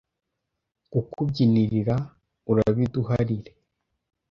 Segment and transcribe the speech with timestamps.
[0.91, 1.95] Kukubyinirira
[2.51, 3.51] urabiduharire